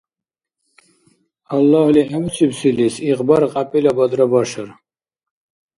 Аллагьли 1.53 2.01
гӀевуцибсилис 2.09 2.95
игъбар 3.09 3.43
кьяпӀилабадра 3.51 4.25
башар. 4.31 4.69